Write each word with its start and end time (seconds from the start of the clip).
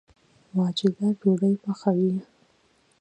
واجده 0.55 1.07
ډوډۍ 1.19 1.55
پخوي 1.63 2.13